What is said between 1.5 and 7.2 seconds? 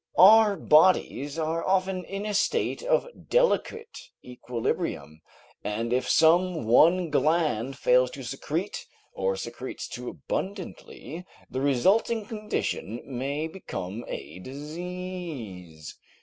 often in a state of delicate equilibrium, and if some one